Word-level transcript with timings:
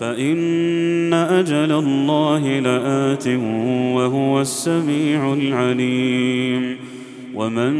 فإن 0.00 1.12
أجل 1.12 1.72
الله 1.72 2.60
لآت 2.60 3.28
وهو 3.96 4.40
السميع 4.40 5.34
العليم. 5.34 6.76
ومن 7.34 7.70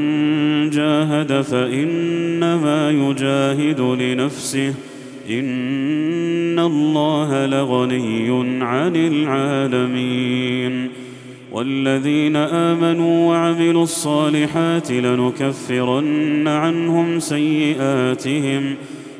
جاهد 0.70 1.40
فإنما 1.40 2.90
يجاهد 2.90 3.80
لنفسه. 3.80 4.74
إن 5.30 6.58
الله 6.58 7.46
لغني 7.46 8.62
عن 8.62 8.96
العالمين. 8.96 10.88
والذين 11.52 12.36
آمنوا 12.36 13.28
وعملوا 13.28 13.82
الصالحات 13.82 14.92
لنكفرن 14.92 16.48
عنهم 16.48 17.20
سيئاتهم. 17.20 18.74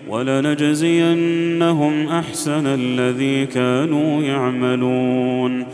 ولنجزينهم 0.09 2.09
أحسن 2.09 2.67
الذي 2.67 3.47
كانوا 3.47 4.23
يعملون 4.23 5.67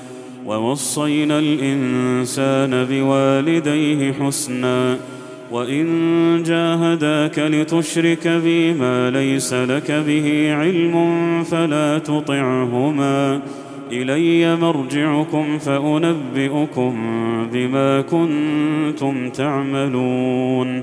ووصينا 0.47 1.39
الإنسان 1.39 2.87
بوالديه 2.91 4.13
حسنا 4.13 4.99
وإن 5.51 5.87
جاهداك 6.47 7.39
لتشرك 7.39 8.29
بي 8.29 8.73
ما 8.73 9.11
ليس 9.11 9.53
لك 9.53 9.93
به 9.93 10.55
علم 10.55 10.95
فلا 11.45 11.99
تطعهما 11.99 13.41
إلي 13.93 14.57
مرجعكم 14.57 15.59
فأنبئكم 15.59 16.95
بما 17.53 18.01
كنتم 18.01 19.31
تعملون 19.31 20.83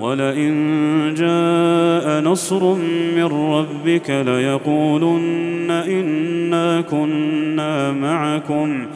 ولئن 0.00 1.14
جاء 1.16 2.20
نصر 2.20 2.74
من 3.16 3.24
ربك 3.24 4.10
ليقولن 4.10 5.70
إنا 5.70 6.80
كنا 6.80 7.92
معكم 7.92 8.86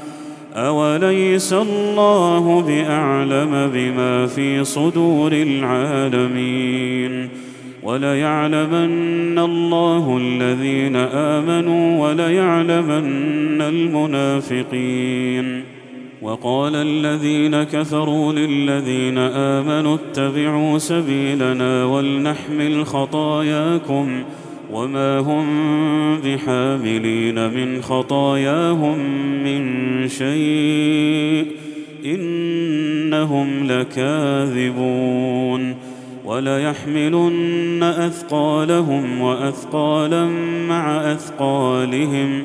أوليس 0.55 1.53
الله 1.53 2.63
بأعلم 2.63 3.71
بما 3.75 4.27
في 4.27 4.65
صدور 4.65 5.33
العالمين 5.33 7.29
وليعلمن 7.83 9.39
الله 9.39 10.19
الذين 10.21 10.97
آمنوا 10.97 12.09
وليعلمن 12.09 13.63
المنافقين 13.63 15.74
وقال 16.25 16.77
الذين 16.77 17.63
كفروا 17.63 18.33
للذين 18.33 19.19
آمنوا 19.19 19.95
اتبعوا 19.95 20.79
سبيلنا 20.79 21.85
ولنحمل 21.85 22.87
خطاياكم 22.87 24.23
وما 24.73 25.19
هم 25.19 25.47
بحاملين 26.21 27.51
من 27.51 27.83
خطاياهم 27.83 28.99
من 29.45 30.09
شيء 30.09 31.47
إنهم 32.05 33.67
لكاذبون 33.67 35.05
وليحملن 36.25 37.83
أثقالهم 37.83 39.21
وأثقالا 39.21 40.27
مع 40.69 41.13
أثقالهم 41.13 42.45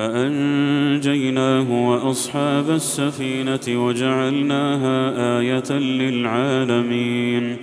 فأنجيناه 0.00 1.88
وأصحاب 1.90 2.70
السفينة 2.70 3.84
وجعلناها 3.86 5.38
آية 5.38 5.72
للعالمين. 5.72 7.56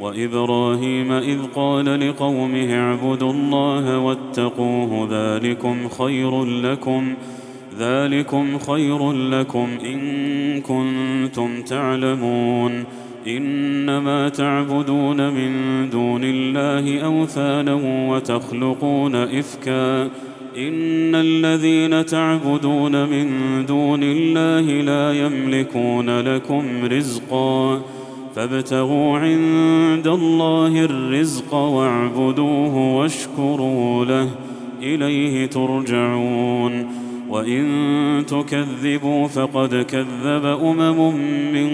وإبراهيم 0.00 1.12
إذ 1.12 1.38
قال 1.54 2.08
لقومه 2.08 2.74
اعبدوا 2.74 3.32
الله 3.32 3.98
واتقوه 3.98 5.08
ذلكم 5.10 5.88
خير 5.88 6.44
لكم 6.44 7.14
ذلكم 7.78 8.58
خير 8.58 9.12
لكم 9.12 9.68
إن 9.84 10.00
كنتم 10.60 11.62
تعلمون. 11.62 12.84
إنما 13.26 14.28
تعبدون 14.28 15.28
من 15.28 15.50
دون 15.90 16.20
الله 16.24 17.00
أوثانا 17.00 17.74
وتخلقون 18.10 19.14
إفكا. 19.14 20.10
إن 20.58 21.14
الذين 21.14 22.06
تعبدون 22.06 23.08
من 23.08 23.26
دون 23.66 24.00
الله 24.02 24.82
لا 24.82 25.26
يملكون 25.26 26.20
لكم 26.20 26.64
رزقا 26.84 27.82
فابتغوا 28.34 29.18
عند 29.18 30.06
الله 30.06 30.84
الرزق 30.84 31.54
واعبدوه 31.54 32.96
واشكروا 32.96 34.04
له 34.04 34.30
إليه 34.82 35.46
ترجعون 35.46 36.86
وإن 37.28 37.64
تكذبوا 38.28 39.26
فقد 39.26 39.74
كذب 39.74 40.44
أمم 40.44 41.14
من 41.52 41.68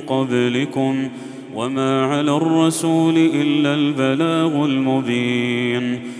قبلكم 0.00 1.08
وما 1.54 2.04
على 2.04 2.36
الرسول 2.36 3.16
إلا 3.16 3.74
البلاغ 3.74 4.64
المبين 4.64 6.19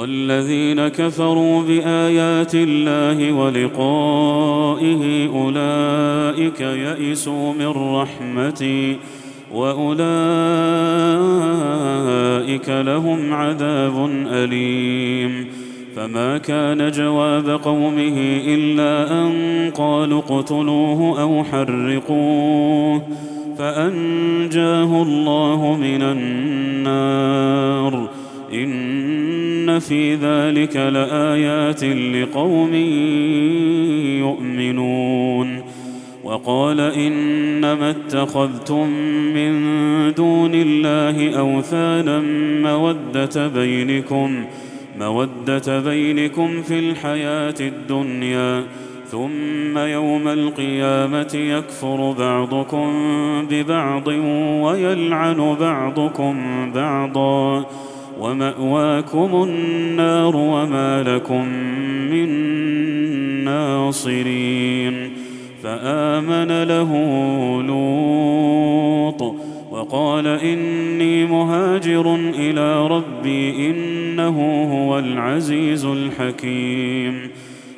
والذين 0.00 0.88
كفروا 0.88 1.62
بآيات 1.62 2.54
الله 2.54 3.32
ولقائه 3.32 5.28
أولئك 5.28 6.60
يئسوا 6.60 7.52
من 7.52 7.66
رحمتي 7.66 8.96
وأولئك 9.54 9.98
لهم 12.68 13.34
عذاب 13.34 14.10
أليم. 14.26 15.46
فما 15.96 16.38
كان 16.38 16.90
جواب 16.90 17.50
قومه 17.50 18.40
إلا 18.46 19.12
أن 19.12 19.32
قالوا 19.74 20.18
اقتلوه 20.18 21.20
أو 21.22 21.44
حرقوه 21.44 23.02
فأنجاه 23.58 25.02
الله 25.02 25.78
من 25.80 26.02
النار. 26.02 27.40
ان 29.70 29.78
في 29.78 30.14
ذلك 30.14 30.76
لآيات 30.76 31.84
لقوم 31.84 32.74
يؤمنون. 34.18 35.62
وقال 36.24 36.80
إنما 36.80 37.90
اتخذتم 37.90 38.88
من 39.34 39.52
دون 40.14 40.50
الله 40.54 41.38
أوثانا 41.38 42.20
مودة 42.70 43.48
بينكم 43.48 44.44
مودة 44.98 45.80
بينكم 45.80 46.62
في 46.62 46.78
الحياة 46.78 47.54
الدنيا 47.60 48.62
ثم 49.10 49.78
يوم 49.78 50.28
القيامة 50.28 51.30
يكفر 51.34 52.12
بعضكم 52.18 52.92
ببعض 53.50 54.08
ويلعن 54.62 55.56
بعضكم 55.60 56.36
بعضا. 56.74 57.66
ومأواكم 58.20 59.42
النار 59.42 60.36
وما 60.36 61.02
لكم 61.02 61.44
من 62.10 62.28
ناصرين. 63.44 65.10
فآمن 65.62 66.62
له 66.62 66.92
لوط 67.62 69.34
وقال 69.70 70.26
إني 70.26 71.26
مهاجر 71.26 72.14
إلى 72.14 72.86
ربي 72.86 73.70
إنه 73.70 74.64
هو 74.72 74.98
العزيز 74.98 75.84
الحكيم. 75.84 77.30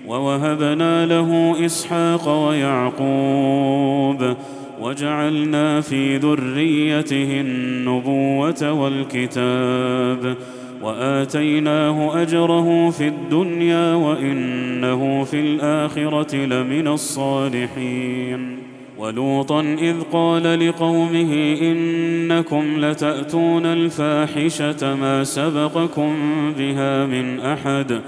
ووهبنا 0.06 1.06
له 1.06 1.56
إسحاق 1.66 2.48
ويعقوب 2.48 4.36
وجعلنا 4.82 5.80
في 5.80 6.16
ذريته 6.16 7.40
النبوة 7.40 8.72
والكتاب 8.72 10.36
وآتيناه 10.82 12.22
أجره 12.22 12.90
في 12.90 13.08
الدنيا 13.08 13.94
وإنه 13.94 15.24
في 15.24 15.40
الآخرة 15.40 16.36
لمن 16.36 16.88
الصالحين 16.88 18.58
ولوطا 18.98 19.60
إذ 19.60 19.94
قال 20.12 20.68
لقومه 20.68 21.56
إنكم 21.62 22.64
لتأتون 22.78 23.66
الفاحشة 23.66 24.94
ما 24.94 25.24
سبقكم 25.24 26.14
بها 26.58 27.06
من 27.06 27.40
أحد 27.40 28.00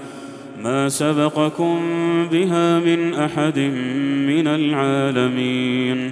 ما 0.63 0.89
سبقكم 0.89 1.79
بها 2.31 2.79
من 2.79 3.13
أحد 3.13 3.59
من 4.27 4.47
العالمين 4.47 6.11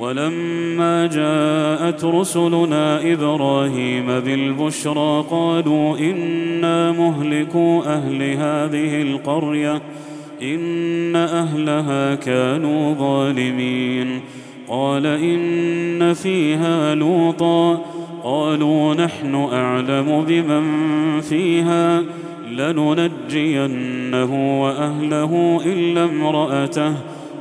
ولما 0.00 1.06
جاءت 1.06 2.04
رسلنا 2.04 3.12
إبراهيم 3.12 4.06
بالبشرى 4.06 5.24
قالوا 5.30 5.98
إنا 5.98 6.92
مهلكو 6.92 7.82
أهل 7.82 8.22
هذه 8.22 9.02
القرية 9.02 9.82
إن 10.42 11.16
أهلها 11.16 12.14
كانوا 12.14 12.94
ظالمين. 12.94 14.20
قال 14.68 15.06
إن 15.06 16.14
فيها 16.14 16.94
لوطا 16.94 17.84
قالوا 18.24 18.94
نحن 18.94 19.34
أعلم 19.52 20.24
بمن 20.28 21.20
فيها 21.20 22.02
لننجينه 22.50 24.62
وأهله 24.62 25.60
إلا 25.66 26.04
امرأته. 26.04 26.94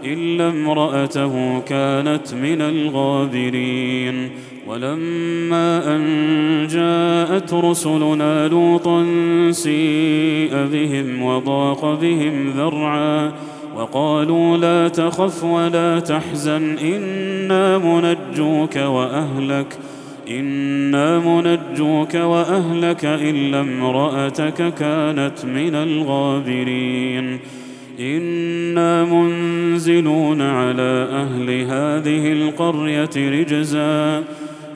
إلا 0.04 0.50
امرأته 0.50 1.60
كانت 1.60 2.34
من 2.34 2.62
الغابرين. 2.62 4.30
ولما 4.68 5.96
أن 5.96 6.68
جاءت 6.68 7.54
رسلنا 7.54 8.48
لوطا 8.48 9.06
سيء 9.52 10.68
بهم 10.74 11.24
وضاق 11.24 12.00
بهم 12.02 12.50
ذرعا 12.58 13.32
وقالوا 13.78 14.58
لا 14.58 14.88
تخف 14.88 15.44
ولا 15.44 16.00
تحزن 16.00 16.78
إنا 16.78 17.78
منجوك 17.78 18.76
وأهلك 18.76 19.78
إنا 20.30 21.20
منجوك 21.20 22.16
وأهلك 22.16 23.06
إلا 23.06 23.62
امرأتك 23.62 24.74
كانت 24.74 25.46
من 25.46 25.76
الغابرين. 25.76 27.40
أنا 28.00 29.06
منزلون 29.06 30.42
على 30.42 31.08
أهل 31.12 31.50
هذه 31.50 32.32
القريه 32.32 33.10
رجزا 33.18 34.24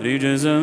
رجزا 0.01 0.59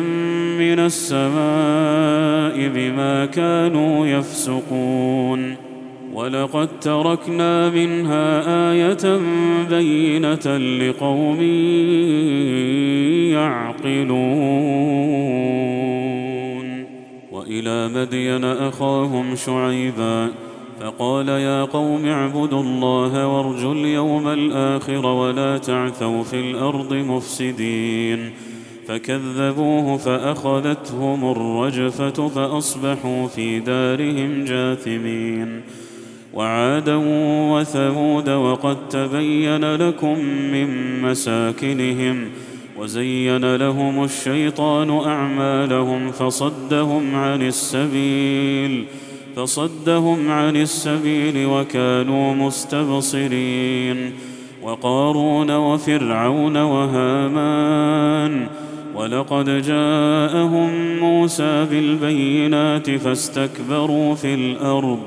من 0.59 0.79
السماء 0.79 2.67
بما 2.75 3.25
كانوا 3.25 4.07
يفسقون. 4.07 5.55
ولقد 6.13 6.79
تركنا 6.79 7.69
منها 7.69 8.71
إيه 8.71 9.19
بينه 9.69 10.57
لقوم 10.57 11.41
يعقلون. 13.33 14.19
والى 17.31 17.89
مدين 17.95 18.43
اخاهم 18.45 19.35
شعيبا 19.35 20.29
فقال 20.79 21.29
يا 21.29 21.63
قوم 21.63 22.05
اعبدوا 22.05 22.61
الله 22.63 23.27
وارجوا 23.27 23.73
اليوم 23.73 24.27
الآخر 24.27 25.05
ولا 25.05 25.57
تعثوا 25.57 26.23
في 26.23 26.51
الأرض 26.51 26.93
مفسدين. 26.93 28.31
فكذبوه 28.87 29.97
فأخذتهم 29.97 31.31
الرجفة 31.31 32.27
فأصبحوا 32.27 33.27
في 33.27 33.59
دارهم 33.59 34.45
جاثمين. 34.45 35.61
وعادا 36.33 36.95
وثمود 37.51 38.29
وقد 38.29 38.77
تبين 38.89 39.75
لكم 39.75 40.19
من 40.25 41.01
مساكنهم 41.01 42.25
وزين 42.77 43.55
لهم 43.55 44.03
الشيطان 44.03 44.89
أعمالهم 44.89 46.11
فصدهم 46.11 47.15
عن 47.15 47.41
السبيل. 47.41 48.85
فصدهم 49.35 50.31
عن 50.31 50.55
السبيل 50.55 51.45
وكانوا 51.45 52.33
مستبصرين 52.33 54.11
وقارون 54.63 55.51
وفرعون 55.51 56.57
وهامان 56.57 58.47
ولقد 58.95 59.45
جاءهم 59.61 60.97
موسى 60.99 61.65
بالبينات 61.71 62.91
فاستكبروا 62.91 64.15
في 64.15 64.33
الأرض 64.33 64.99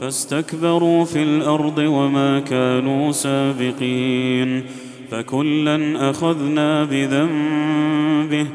فاستكبروا 0.00 1.04
في 1.04 1.22
الأرض 1.22 1.78
وما 1.78 2.40
كانوا 2.40 3.12
سابقين 3.12 4.62
فكلا 5.10 6.10
أخذنا 6.10 6.84
بذنبه 6.84 8.46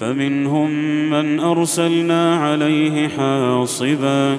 فمنهم 0.00 0.70
من 1.10 1.40
أرسلنا 1.40 2.36
عليه 2.36 3.08
حاصبا 3.08 4.38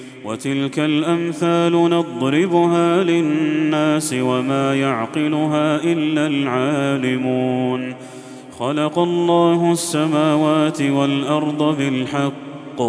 وتلك 0.25 0.79
الأمثال 0.79 1.71
نضربها 1.71 3.03
للناس 3.03 4.15
وما 4.19 4.75
يعقلها 4.75 5.83
إلا 5.83 6.27
العالمون. 6.27 7.93
خلق 8.59 8.99
الله 8.99 9.71
السماوات 9.71 10.81
والأرض 10.81 11.77
بالحق. 11.77 12.81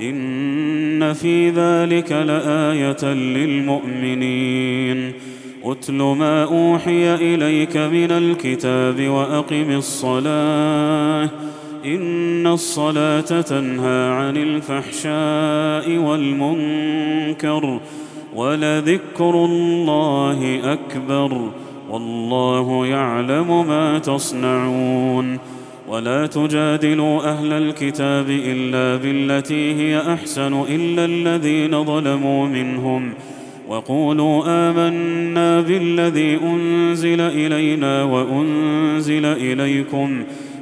إن 0.00 1.12
في 1.12 1.50
ذلك 1.50 2.12
لآية 2.12 3.14
للمؤمنين. 3.14 5.12
اتل 5.64 5.94
ما 5.94 6.44
أوحي 6.44 7.14
إليك 7.14 7.76
من 7.76 8.10
الكتاب 8.10 9.08
وأقم 9.08 9.70
الصلاة. 9.70 11.28
إن 11.84 12.46
الصلاة 12.46 13.20
تنهى 13.20 14.10
عن 14.12 14.36
الفحشاء 14.36 15.98
والمنكر 15.98 17.80
ولذكر 18.34 19.44
الله 19.44 20.60
أكبر 20.72 21.50
والله 21.90 22.86
يعلم 22.86 23.66
ما 23.66 23.98
تصنعون 23.98 25.38
ولا 25.88 26.26
تجادلوا 26.26 27.30
أهل 27.30 27.52
الكتاب 27.52 28.30
إلا 28.30 29.02
بالتي 29.02 29.74
هي 29.74 30.12
أحسن 30.14 30.62
إلا 30.68 31.04
الذين 31.04 31.84
ظلموا 31.84 32.46
منهم 32.46 33.12
وقولوا 33.68 34.42
آمنا 34.46 35.60
بالذي 35.60 36.38
أنزل 36.42 37.20
إلينا 37.20 38.02
وأنزل 38.02 39.24
إليكم 39.26 40.24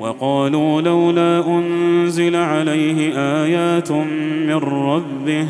وقالوا 0.00 0.80
لولا 0.80 1.46
أنزل 1.46 2.36
عليه 2.36 3.12
آيات 3.16 3.92
من 3.92 4.54
ربه 4.54 5.48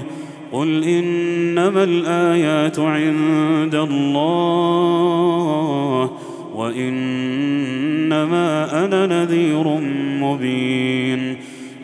قل 0.53 0.85
إنما 0.85 1.85
الآيات 1.85 2.79
عند 2.79 3.75
الله 3.75 4.93
وإنما 6.55 8.45
أنا 8.85 9.07
نذير 9.07 9.69
مبين 10.21 11.37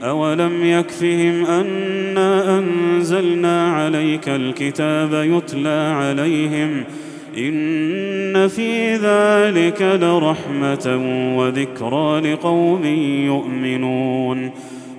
أولم 0.03 0.65
يكفهم 0.65 1.47
أنا 1.47 2.59
أنزلنا 2.59 3.73
عليك 3.73 4.29
الكتاب 4.29 5.13
يتلى 5.13 5.95
عليهم 5.97 6.85
إن 7.39 8.49
في 8.49 8.95
ذلك 8.95 9.83
لرحمة 10.03 11.01
وذكرى 11.37 12.33
لقوم 12.33 12.85
يؤمنون. 13.27 14.51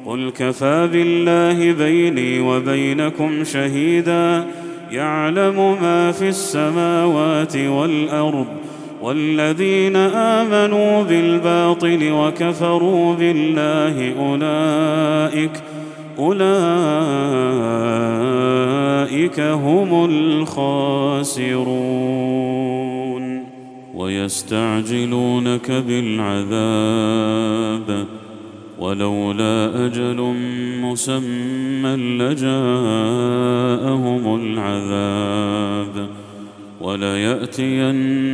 قل 0.06 0.32
كفى 0.38 0.90
بالله 0.94 1.74
بيني 1.74 2.40
وبينكم 2.40 3.44
شهيدا. 3.44 4.46
يعلم 4.92 5.78
ما 5.82 6.12
في 6.12 6.30
السماوات 6.30 7.56
والأرض 7.58 8.48
والذين 9.02 9.96
آمنوا 9.96 11.04
بالباطل 11.04 12.12
وكفروا 12.12 13.16
بالله 13.16 14.14
أولئك 14.20 15.52
أولئك 16.20 16.50
هم 19.40 20.06
الخاسرون 20.06 21.50
ويستعجلونك 23.96 25.72
بالعذاب 25.72 27.20
ولولا 28.80 29.86
أجل 29.86 30.36
مسمى 30.82 31.96
لجاءهم 31.96 32.56
العذاب 34.36 36.10
وليأتينهم 36.82 38.30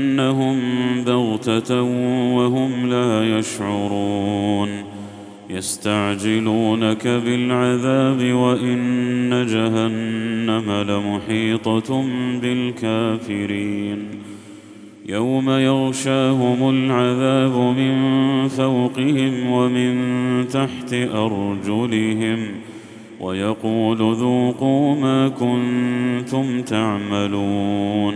بغتة 1.05 1.82
وهم 2.36 2.89
لا 2.89 3.38
يشعرون 3.38 4.94
يستعجلونك 5.49 7.07
بالعذاب 7.07 8.33
وإن 8.33 9.45
جهنم 9.49 10.71
لمحيطة 10.71 12.05
بالكافرين. 12.41 13.97
يوم 15.09 15.49
يغشاهم 15.49 16.69
العذاب 16.69 17.75
من 17.77 17.95
فوقهم 18.47 19.49
ومن 19.49 19.93
تحت 20.47 20.93
أرجلهم 20.93 22.39
ويقول 23.21 23.97
ذوقوا 23.97 24.95
ما 24.95 25.27
كنتم 25.27 26.61
تعملون. 26.61 28.13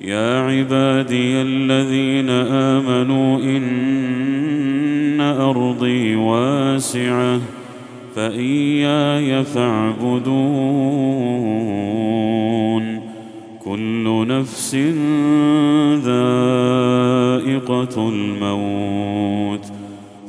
يا 0.00 0.40
عبادي 0.40 1.42
الذين 1.42 2.30
آمنوا 2.30 3.38
إن 3.38 3.62
أرضي 5.40 6.16
واسعة 6.16 7.40
فإياي 8.14 9.44
فاعبدون. 9.44 10.84
كل 13.64 14.26
نفس 14.28 14.74
ذائقة 16.04 16.88
الموت 18.08 19.64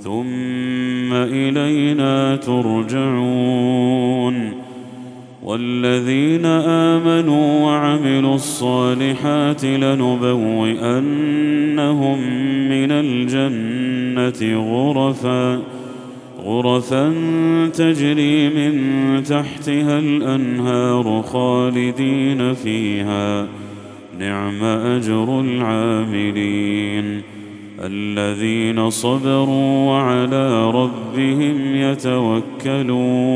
ثم 0.04 1.14
إلينا 1.14 2.36
ترجعون. 2.36 3.76
والذين 5.46 6.46
آمنوا 6.46 7.66
وعملوا 7.66 8.36
الصالحات 8.36 9.66
لنبوئنهم 9.66 11.00
من 12.70 12.92
الجنة 12.92 14.72
غرفا 14.72 15.62
غرفا 16.44 17.14
تجري 17.74 18.50
من 18.50 18.74
تحتها 19.24 20.00
الأنهار 20.00 21.22
خالدين 21.22 22.54
فيها. 22.54 23.48
نعم 24.20 24.64
أجر 24.64 25.42
العاملين. 25.42 27.22
الذين 27.84 28.90
صبروا 28.90 29.88
وعلى 29.88 30.72
ربهم 30.72 31.76
يتوكلون. 31.76 33.36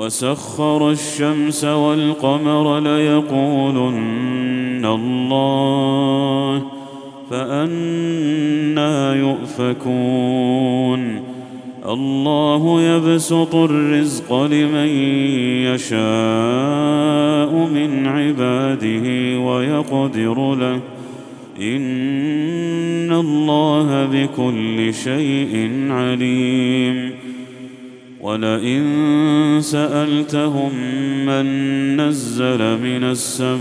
وسخر 0.00 0.90
الشمس 0.90 1.64
والقمر 1.64 2.80
ليقولن 2.80 4.84
الله 4.84 6.62
فأنا 7.30 9.14
يؤفكون. 9.14 11.20
الله 11.88 12.82
يبسط 12.82 13.54
الرزق 13.54 14.42
لمن 14.42 14.88
يشاء 15.68 17.68
من 17.74 18.06
عباده 18.06 19.38
ويقدر 19.40 20.54
له. 20.54 20.80
إن 21.60 23.12
الله 23.12 24.08
بكل 24.12 24.94
شيء 24.94 25.70
عليم. 25.90 27.19
ولئن 28.22 29.58
سألتهم 29.60 30.72
من 31.26 31.46
نزل 32.00 32.58
من 32.58 33.04
السماء 33.04 33.60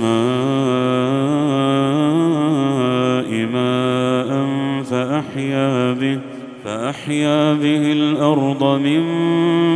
ماء 3.54 4.46
فأحيا 4.84 5.94
به 5.94 6.20
فأحيا 6.66 7.54
به 7.54 7.92
الأرض 7.92 8.64
من 8.80 9.04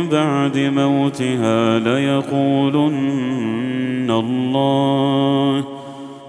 بعد 0.08 0.58
موتها 0.58 1.78
ليقولن 1.78 3.30
الله 4.10 5.64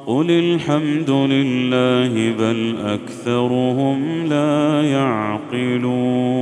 قل 0.06 0.32
الحمد 0.32 1.10
لله 1.10 2.32
بل 2.32 2.76
أكثرهم 2.86 4.26
لا 4.30 4.82
يعقلون 4.82 6.36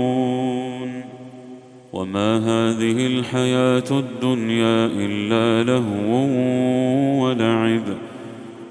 وما 1.93 2.37
هذه 2.37 3.07
الحياة 3.07 3.83
الدنيا 3.91 4.85
إلا 4.85 5.71
لهو 5.71 6.27
ولعب 7.23 7.83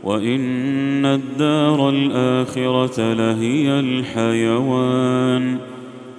وان 0.04 1.06
الدار 1.06 1.88
الاخره 1.88 3.12
لهي 3.12 3.80
الحيوان 3.80 5.58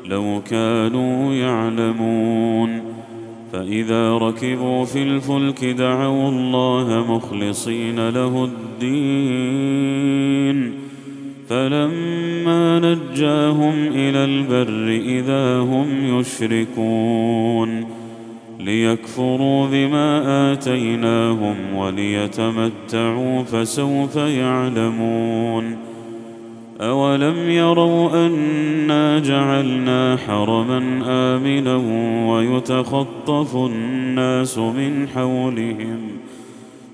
لو 0.06 0.42
كانوا 0.50 1.34
يعلمون 1.34 2.82
فاذا 3.54 4.18
ركبوا 4.18 4.86
في 4.86 5.04
الفلك 5.04 5.66
دعوا 5.66 6.30
الله 6.30 7.16
مخلصين 7.16 8.10
له 8.10 8.44
الدين 8.44 10.43
فلما 11.50 12.80
نجاهم 12.80 13.88
إلى 13.88 14.26
البر 14.26 15.02
إذا 15.06 15.60
هم 15.60 16.20
يشركون 16.20 17.86
ليكفروا 18.60 19.68
بما 19.68 20.52
آتيناهم 20.54 21.56
وليتمتعوا 21.76 23.44
فسوف 23.44 24.16
يعلمون 24.16 25.78
أولم 26.82 27.50
يروا 27.50 28.28
أنا 28.28 29.20
جعلنا 29.20 30.18
حرما 30.28 31.02
آمنا 31.06 31.76
ويتخطف 32.32 33.56
الناس 33.56 34.58
من 34.58 35.08
حولهم 35.16 36.00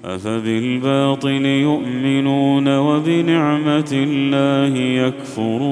افبالباطل 0.06 1.46
يؤمنون 1.46 2.78
وبنعمة 2.78 3.92
الله 3.94 4.78
يكفرون 4.78 5.70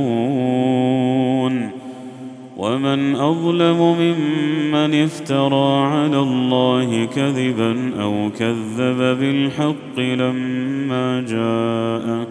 ومن 2.57 3.15
أظلم 3.15 3.95
ممن 3.99 5.03
افترى 5.03 5.85
على 5.85 6.19
الله 6.19 7.05
كذبا 7.05 7.91
أو 8.01 8.29
كذب 8.39 9.17
بالحق 9.19 9.99
لما 9.99 11.25
جاء. 11.29 12.27